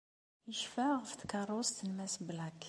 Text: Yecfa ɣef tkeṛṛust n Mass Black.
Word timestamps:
Yecfa 0.49 0.85
ɣef 0.99 1.11
tkeṛṛust 1.15 1.77
n 1.83 1.89
Mass 1.97 2.15
Black. 2.27 2.59